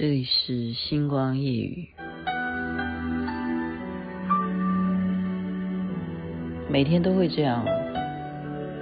[0.00, 1.88] 这里是星光夜雨。
[6.70, 7.64] 每天都会这样，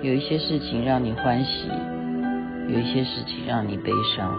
[0.02, 1.71] 有一些事情让你欢喜，
[2.68, 4.30] 有一些事情让你悲伤。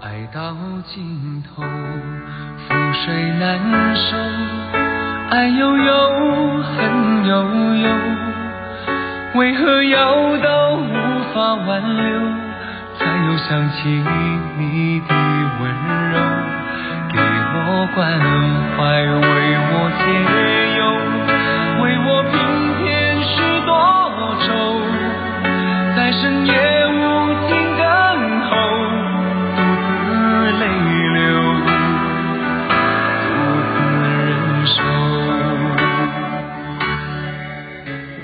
[0.00, 4.16] 爱到尽头，覆水难收，
[5.30, 7.88] 爱悠悠，恨悠悠，
[9.38, 12.47] 为何要到无法挽留？
[13.26, 14.02] 又想起
[14.56, 15.14] 你的
[15.60, 15.70] 温
[16.12, 16.14] 柔，
[17.12, 17.98] 给我关
[18.76, 19.18] 怀，为
[19.70, 20.02] 我解
[20.78, 20.80] 忧，
[21.82, 22.32] 为我平
[22.78, 22.86] 添
[23.22, 23.30] 许
[23.66, 23.70] 多
[24.46, 24.48] 愁，
[25.96, 26.77] 在深夜。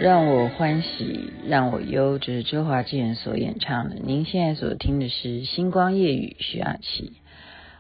[0.05, 3.97] 让我欢喜，让我忧，这是周华健所演唱的。
[4.05, 7.15] 您现在所听的是《星光夜雨》，徐雅琪。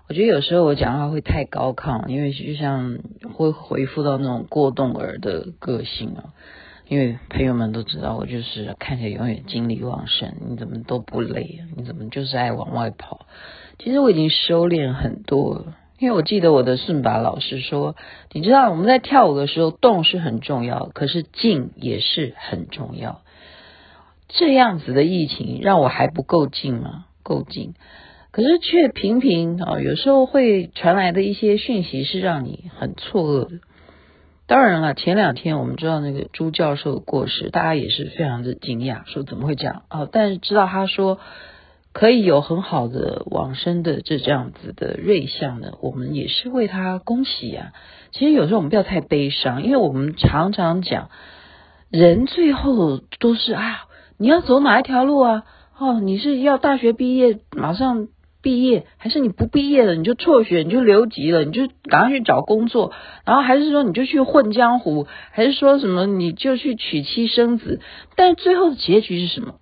[0.08, 2.98] 我觉得有时候我讲话会太高亢，因为就像
[3.34, 6.32] 会回复到那种过动儿的个性啊。
[6.88, 10.32] 因为朋友们都知道，我就是看起来永远精力旺盛。
[10.48, 11.60] 你怎么都不累？
[11.76, 13.26] 你怎么就是爱往外跑？
[13.78, 15.76] 其实我已经收敛很多了。
[16.04, 17.96] 因为我记得我的顺拔老师说，
[18.30, 23.22] 你知道我们在跳舞的时候动是很重要，可是静也是很重要。
[24.28, 27.06] 这样子的疫情让我还不够静吗？
[27.22, 27.72] 够静，
[28.32, 33.60] 可是却频频啊，有时候会传来的一些讯息是让你很错愕的。
[34.46, 40.06] 当然了，前两天我们知道那个朱教授的过世，大家也是非常的惊讶，说怎么会这样啊？
[40.12, 41.18] 但是知道他说。
[41.94, 47.72] 可以有很好的往生的这这样子的瑞相呢，我们也是为他恭喜啊。
[48.10, 51.08] 其实有时候我们不要太悲伤，因为我们常常讲，
[51.90, 53.84] 人最后都是啊，
[54.18, 55.44] 你要走哪一条路啊？
[55.78, 58.08] 哦，你是要大学毕业马上
[58.42, 62.90] 毕业，还是你不毕业了你就辍学，你就留级了，你就赶快去找工作，
[63.24, 67.80] 然后还是说你就去混江湖，还是说什么你就去娶妻生子？
[68.16, 69.54] 但最后的结局是什么？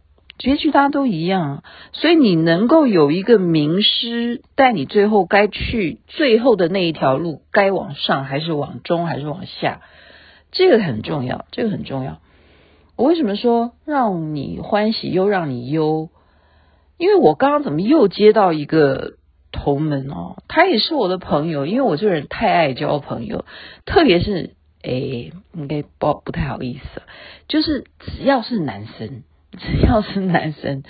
[0.43, 9.83] 结局大家都一样，所以你能够有一个名师带你最后该去最后的那一条路，该往上还是往中还是往下，
[10.51, 12.19] 这个很重要，这个很重要。
[12.97, 16.09] 我为什么说让你欢喜又让你忧？
[16.99, 19.13] 因为我刚刚怎么又接到一个
[19.53, 23.45] 同门哦，他也是我的朋友，因为我这个人太爱交朋友，
[23.87, 27.03] 特别是诶，应该不不太好意思，
[27.47, 29.23] 就是只要是男生。
[29.59, 30.83] 只要是男生，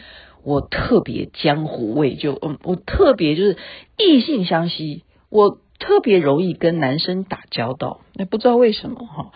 [0.45, 3.57] 我特别江湖味，就嗯，我特别就是
[3.99, 9.33] 异性相吸，我特别容易跟男生打交道，那不知道为什么哈。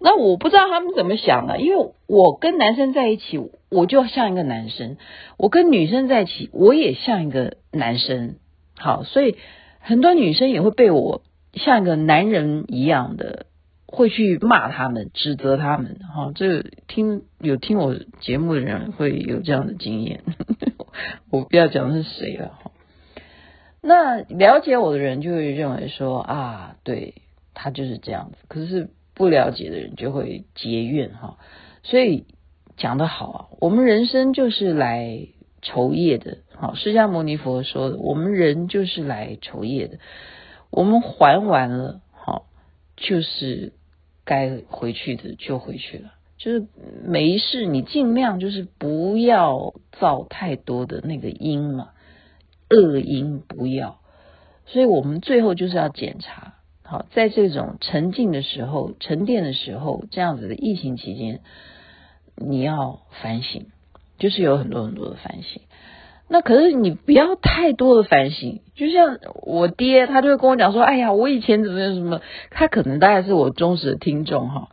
[0.00, 4.96] 那我不知道他们怎么想的，因为我跟男生在一起，我就像一个男生；
[5.38, 8.36] 我跟女生在一起，我也像一个男生。
[8.76, 9.36] 好，所以
[9.80, 11.22] 很多女生也会被我
[11.54, 13.46] 像一个男人一样的。
[13.94, 20.22] 会去骂他们，指责他们，哈，这听有听我节目的人会有这样的经验。
[21.30, 22.70] 我不要讲是谁了，哈。
[23.80, 27.14] 那了解我的人就会认为说啊，对，
[27.52, 28.38] 他就是这样子。
[28.48, 31.38] 可是不了解的人就会结怨，哈。
[31.82, 32.26] 所以
[32.76, 35.28] 讲得好啊，我们人生就是来
[35.62, 39.98] 酬业的，好，释迦牟尼佛说的，我们人就是来酬业的。
[40.70, 42.46] 我们还完了，好，
[42.96, 43.72] 就是。
[44.24, 46.66] 该回去的就回去了，就是
[47.04, 51.90] 没事，你尽量就是不要造太多的那个因嘛，
[52.70, 54.00] 恶因不要。
[54.66, 61.40] 所以我们最后就是要检查，好，在这种沉静的时候、沉淀的时候，这样子的疫情期间，
[62.34, 63.66] 你要反省，
[64.18, 65.60] 就是有很多很多的反省。
[66.34, 74.68] 那可是你不要太多的反省，就像我爹，他就会跟我讲说：“哎呀，我以前怎么样什么？”他可能大概是我忠实的听众哈，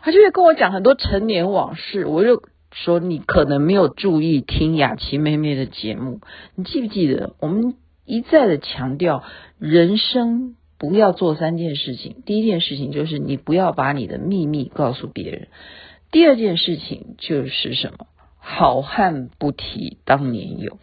[0.00, 2.06] 他就会跟我讲很多陈年往事。
[2.06, 2.42] 我就
[2.72, 6.22] 说：“你可能没有注意听雅琪妹妹的节目，
[6.54, 7.74] 你记不记得我们
[8.06, 9.22] 一再的强调，
[9.58, 12.22] 人生不要做三件事情。
[12.24, 15.42] 第一件事情就是你不要把你的秘密告诉别人；
[16.10, 18.06] 第二件事情就是什么？”
[18.44, 20.78] 好汉不提当年勇，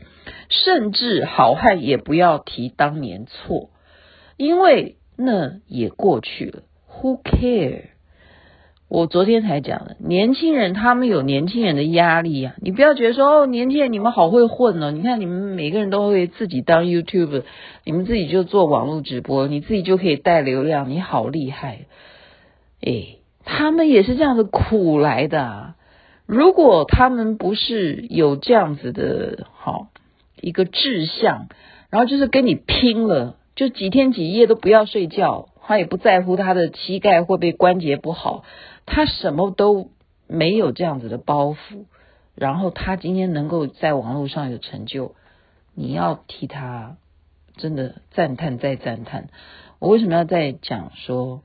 [0.49, 3.69] 甚至好汉也不要提当年错，
[4.37, 6.63] 因为那也过去了。
[6.89, 7.89] Who care？
[8.89, 17.43] 我昨天才讲的，年轻人他们有年轻人的压力啊，你不要觉得说哦，年轻人你们好会混哦，你看你们每个人都会自己当 YouTube，
[17.83, 21.81] 你们自己就做网络直播，你自己就可以带流量，你好厉害。
[22.81, 25.75] 诶，他们也是这样子苦来的啊。
[26.25, 29.89] 如果他们不是有这样子的好
[30.41, 31.47] 一个志向，
[31.89, 38.44] 然后就是跟你拼了，就几天几夜都不要睡觉，他也不在乎他的膝盖会不会关节不好，
[38.86, 39.91] 他什么都
[40.27, 41.86] 没有这样子的包袱，
[42.36, 45.15] 然后他今天能够在网络上有成就，
[45.75, 46.97] 你要替他
[47.57, 49.30] 真的赞叹再赞叹。
[49.80, 51.42] 我为什么要再讲说，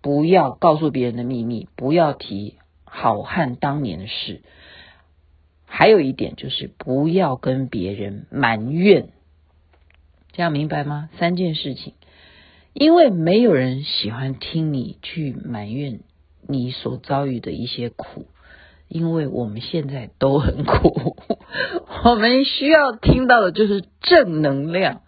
[0.00, 2.54] 不要告诉别人的秘密，不要提
[2.84, 4.42] 好汉当年的事。
[5.76, 9.08] 还有一点就是不要跟别人埋怨，
[10.30, 11.10] 这样明白吗？
[11.18, 11.94] 三件事情，
[12.74, 15.98] 因为没有人喜欢听你去埋怨
[16.46, 18.28] 你所遭遇的一些苦，
[18.86, 21.16] 因为我们现在都很苦，
[22.06, 25.02] 我们需要听到的就是正能量，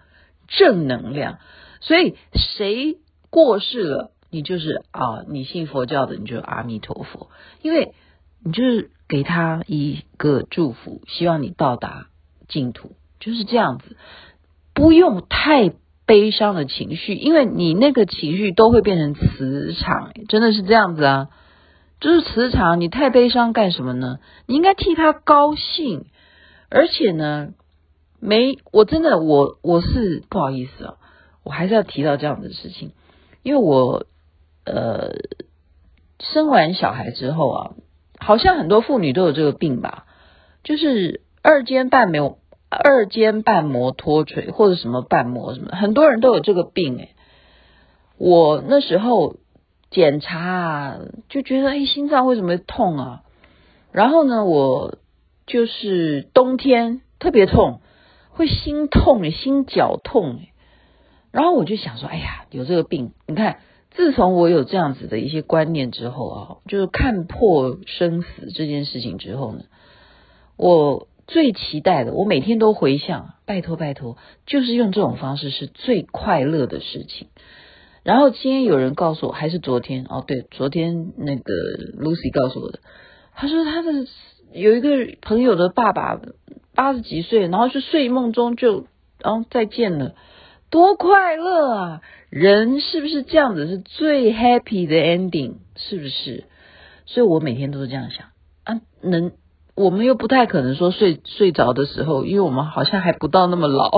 [0.48, 1.38] 正能量。
[1.80, 2.98] 所以谁
[3.30, 7.30] 过世了，你就是啊，你信佛教的，你就阿弥陀佛，
[7.62, 7.94] 因为
[8.44, 8.90] 你就是。
[9.08, 12.08] 给他一个祝福，希望你到达
[12.48, 13.96] 净土，就是这样子，
[14.74, 15.72] 不用太
[16.06, 21.28] 悲伤的情绪，因为你那个情绪都会变成磁场，真的是这样子啊，
[22.00, 22.80] 就是磁场。
[22.80, 24.18] 你太悲伤干什么呢？
[24.46, 26.06] 你应该替他高兴，
[26.68, 27.50] 而且呢，
[28.18, 30.94] 没，我真的，我我是不好意思啊，
[31.44, 32.90] 我还是要提到这样的事情，
[33.44, 34.04] 因为我
[34.64, 35.12] 呃
[36.18, 37.70] 生完小孩之后啊。
[38.18, 40.06] 好像很多妇女都有这个病吧，
[40.64, 47.14] 就是二尖瓣没有二尖瓣膜脱垂或者什么瓣膜什么，很多人都有这个病诶。
[48.18, 49.36] 我那时候
[49.90, 50.96] 检查，
[51.28, 53.22] 就觉得哎，心脏为什么痛啊？
[53.92, 54.98] 然后呢，我
[55.46, 57.80] 就是冬天特别痛，
[58.30, 60.40] 会心痛，心绞痛。
[61.30, 63.58] 然后我就想说，哎呀，有这个病，你看。
[63.96, 69.64] 自从我有这样子的一些观念之后啊，就是看破生死这件事情之后呢，
[70.58, 77.28] 我最期待的，我每天都回想，拜托拜托，就是用这种方式是最快乐的事情。
[78.04, 81.52] 然后今天有人告诉我，还是昨天哦，对，昨天那个
[81.98, 82.80] Lucy 告诉我的，
[83.34, 84.06] 他说他的
[84.52, 84.90] 有一个
[85.22, 86.20] 朋友的爸爸
[86.74, 88.86] 八十几岁，然后就睡梦中就
[89.20, 90.14] 然后、哦、再见了。
[90.76, 92.02] 多快乐啊！
[92.28, 95.54] 人是不是这样子是最 happy 的 ending？
[95.74, 96.44] 是不是？
[97.06, 98.26] 所以我每天都是这样想
[98.64, 98.82] 啊。
[99.00, 99.32] 能，
[99.74, 103.90] 我们又不太可能说睡睡着的时候，因为我们好像还不到那么老。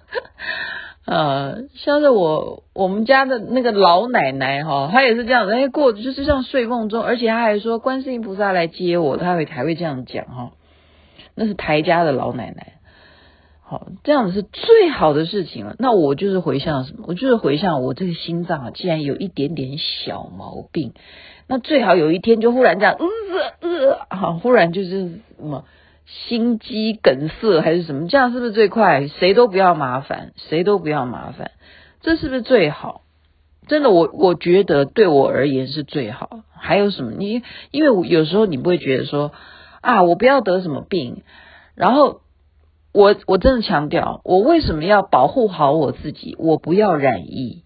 [1.06, 10.50] 呃，像是我我们家的那个老奶奶哈，她也是这样子，哎，过就是像睡梦中，而且她还说观世音菩萨来接我，她会还会这样讲哈。
[11.34, 12.74] 那是台家的老奶奶。
[13.68, 15.74] 好，这样子是最好的事情了。
[15.80, 17.04] 那我就是回向什么？
[17.08, 20.92] 我就是回向我这个心脏啊，既然有一点点小毛病，
[21.48, 25.64] 那最好有一天就忽然这样，呃呃，好，忽然就是什么
[26.06, 29.08] 心肌梗塞还是什么，这样是不是最快？
[29.08, 31.50] 谁都不要麻烦，谁都不要麻烦，
[32.02, 33.00] 这是不是最好？
[33.66, 36.44] 真的，我我觉得对我而言是最好。
[36.56, 37.10] 还有什么？
[37.18, 37.42] 你
[37.72, 39.32] 因为我有时候你不会觉得说
[39.80, 41.24] 啊，我不要得什么病，
[41.74, 42.20] 然后。
[42.96, 46.34] 我我真的强调，我为什么要保护好我自己？
[46.38, 47.62] 我不要染疫，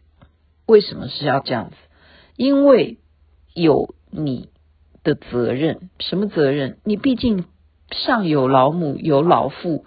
[0.66, 1.76] 为什么是要这样子？
[2.36, 2.98] 因为
[3.54, 4.48] 有你
[5.04, 6.78] 的责任，什么责任？
[6.82, 7.44] 你毕竟
[7.92, 9.84] 上有老母，有老父，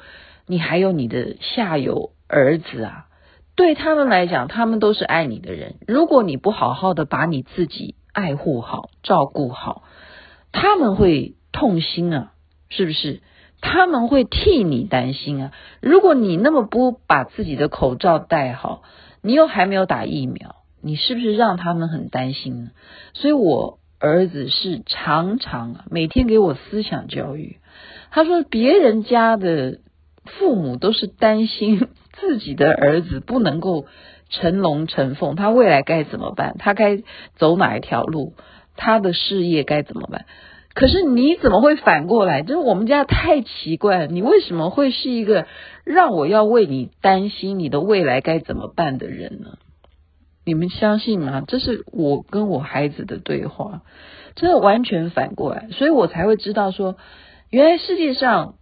[0.48, 3.08] 你还有你的下有儿子啊。
[3.58, 5.76] 对他们来讲，他们都是爱你的人。
[5.86, 9.84] 如果你不好好的把你自己爱护好、照顾好，
[10.54, 12.32] 他们会痛心啊，
[12.70, 13.22] 是不是？
[13.66, 15.52] 他们会替你担心啊！
[15.80, 18.84] 如果你那么不把自己的口罩戴好，
[19.22, 22.72] 你又还没有打疫苗，你是不是让他们很担心呢？
[23.14, 27.58] 所以我儿子是常常啊，每天给我思想教育。
[28.12, 29.80] 他说别人家的
[30.26, 31.88] 父母都是担心
[32.20, 33.86] 自己的儿子不能够
[34.30, 36.58] 成龙成凤，他未来该怎么办？
[36.60, 37.02] 他该
[37.38, 38.34] 走哪一条路？
[38.76, 40.26] 他的事业该怎么办？
[40.74, 42.42] 可是你怎么会反过来？
[42.42, 45.46] 就是我们家太奇怪了，你为什么会是一个
[45.84, 49.58] 让我要为你担心你的未来该怎么办的人呢？
[50.46, 51.44] 你们相信吗？
[51.48, 53.82] 这是我跟我孩子的对话，
[54.36, 56.98] 真的完全反过来，所以我才会知道说，
[57.50, 58.56] 原来世界上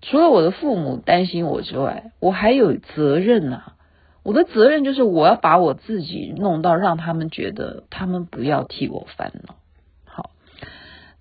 [0.00, 3.72] 除了我的父母担心我之外，我还有责任呐。
[4.22, 9.56] 我的责任就是我要把我自己弄到让他们觉得他们不要替我烦恼。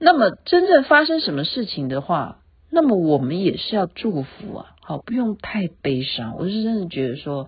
[0.05, 6.36] 那么真正发生什么事情的话，那么我们也是要祝福啊，好，不用太悲伤。
[6.38, 7.48] 我是真的觉得说，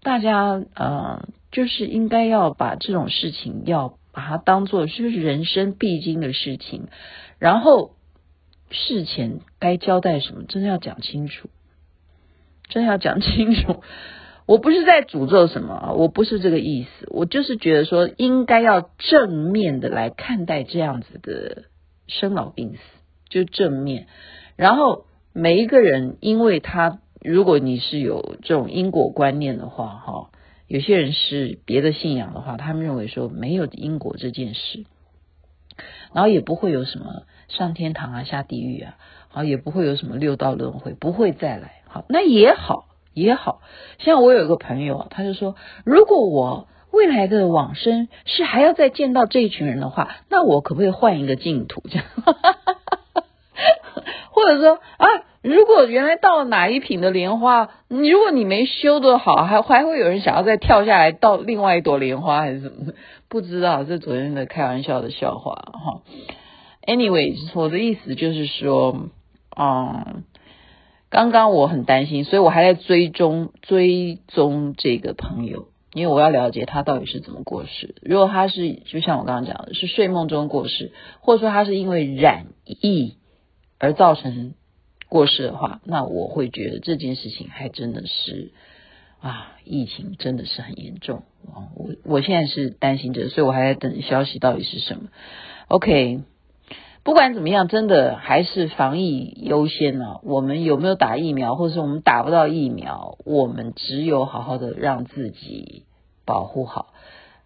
[0.00, 6.86] 大家呃，就是应该要把这种事情要把它当做是人生必经的事情，
[7.40, 7.96] 然后
[8.70, 11.50] 事前该交代什么，真的要讲清楚。
[12.68, 13.82] 真的要讲清楚。
[14.46, 21.64] 我不是在诅咒什么啊，我不是这个意思，我就是觉得说应该要正面的来看待这样子的
[22.08, 22.78] 生老病死，
[23.28, 24.08] 就正面。
[24.56, 30.30] 然后每一个人，因为他如果你是有这种因果观念的话，哈，
[30.66, 34.84] 有些人是别的信仰的话，他们认为说没有因果这件事，
[36.12, 38.96] 然后也不会有什么上天堂啊、下地狱啊，
[39.28, 42.86] 好，也不会有什么六道轮回，不会再来，好，那也好。
[43.14, 43.62] 也好
[43.98, 51.82] 像我有一个朋友，他就说，如果我未来的往生是还要再见到这一群人的话，那我可不可以换一个净土？
[51.88, 52.06] 这样，
[54.30, 55.06] 或者说啊，
[55.42, 62.92] 如果原来到了哪一品的莲花，你如果你没修得好，还还会有人想要再跳下来到另外一朵莲花，还是什么？
[63.28, 66.02] 不知道，这昨天的开玩笑的笑话哈。
[66.86, 69.08] Anyway，我的意思就是说，
[69.58, 70.24] 嗯。
[71.10, 77.94] 刚刚我很担心，所以我还在追踪追踪这个朋友，因为我要了解他到底是怎么过世。
[78.02, 83.16] 如果他是就像我刚刚讲的，是睡梦中过世，或者说他是因为染疫
[83.78, 84.54] 而造成
[85.08, 88.52] 过世的话，那我会觉得这件事情还真的是
[89.20, 91.72] 啊，疫情真的是很严重啊。
[91.74, 95.08] 我我现在是担心着，所以我还在等消息到底是什么。
[95.68, 96.20] OK。
[97.08, 105.86] 不管怎么样，真的还是防疫优先呢、我们有没有打疫苗，或者是我们打不到疫苗，我们只有好好的让自己
[106.26, 106.92] 保护好，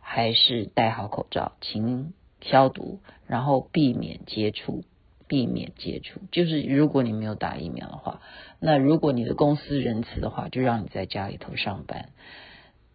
[0.01, 4.83] 还是戴好口罩、勤消毒，然后避免接触，
[5.29, 6.19] 避免接触。
[6.33, 8.21] 就是如果你没有打疫苗的话，
[8.59, 12.09] 那如果你的公司仁慈的话，就让你在家里头上班。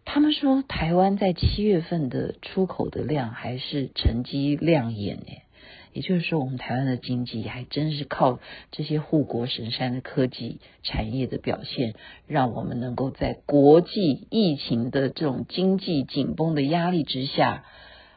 [0.04, 5.44] 他们说台湾在七月份的出口的量还是成绩亮眼诶。
[5.92, 8.38] 也就是说，我们台湾的经济还真是靠
[8.70, 11.94] 这些护国神山的科技产业的表现，
[12.26, 17.64] 让我们能够在国际疫情的这种经济紧绷的压力之下，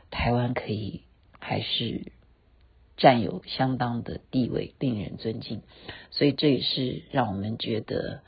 [0.10, 1.02] 台湾可以
[1.40, 2.12] 还是
[2.98, 5.62] 占有相当的地位，令人尊敬。
[6.12, 8.22] 所以这也是让我们觉得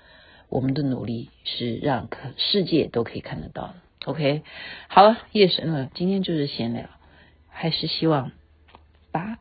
[0.49, 3.75] 我们的努力是让可世界都可以看得到的。
[4.05, 4.41] OK，
[4.87, 6.89] 好了，夜深了，今天就是闲聊，
[7.49, 8.31] 还是希望。
[9.13, 9.37] 把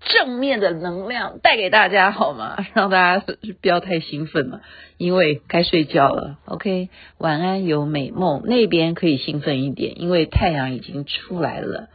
[0.00, 2.56] 正面的能量带给大家好吗？
[2.74, 3.24] 让大家
[3.62, 4.60] 不要太兴奋了，
[4.96, 6.38] 因为该睡觉了。
[6.46, 8.42] OK，晚安，有美梦。
[8.44, 11.88] 那边可以兴奋一点，因为太阳已经出来了。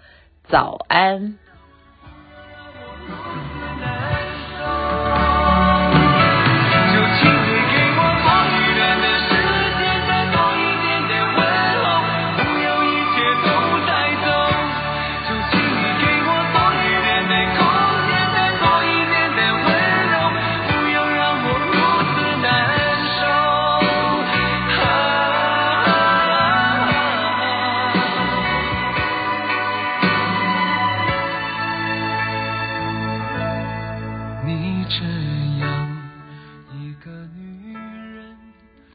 [0.48, 1.38] 早安。